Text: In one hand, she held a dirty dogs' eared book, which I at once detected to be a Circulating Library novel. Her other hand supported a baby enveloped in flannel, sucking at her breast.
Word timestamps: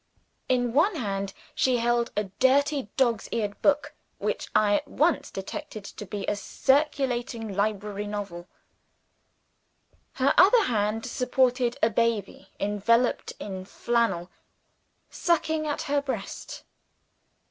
In 0.49 0.73
one 0.73 0.95
hand, 0.95 1.31
she 1.53 1.77
held 1.77 2.11
a 2.17 2.23
dirty 2.23 2.89
dogs' 2.97 3.29
eared 3.31 3.61
book, 3.61 3.93
which 4.17 4.49
I 4.55 4.73
at 4.77 4.87
once 4.87 5.29
detected 5.29 5.83
to 5.85 6.07
be 6.07 6.25
a 6.25 6.35
Circulating 6.35 7.53
Library 7.55 8.07
novel. 8.07 8.47
Her 10.13 10.33
other 10.39 10.63
hand 10.63 11.05
supported 11.05 11.77
a 11.83 11.91
baby 11.91 12.49
enveloped 12.59 13.33
in 13.39 13.63
flannel, 13.63 14.31
sucking 15.11 15.67
at 15.67 15.83
her 15.83 16.01
breast. 16.01 16.63